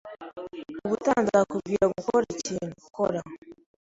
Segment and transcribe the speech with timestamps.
[0.85, 3.21] Ubutaha nzakubwira gukora ikintu, kora.